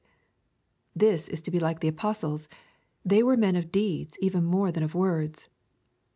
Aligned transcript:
This 0.95 1.27
is 1.27 1.43
to 1.43 1.51
ba 1.51 1.59
like 1.59 1.79
the 1.79 1.87
apostles,— 1.87 2.47
they 3.05 3.21
were 3.21 3.37
men 3.37 3.55
of 3.55 3.71
deeds 3.71 4.17
even 4.19 4.43
more 4.43 4.71
than 4.71 4.81
of 4.81 4.95
words. 4.95 5.47